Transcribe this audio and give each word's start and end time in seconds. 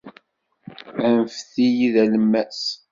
Anfet-iyi 1.07 1.89
d 1.93 1.95
alemmas 2.03 2.61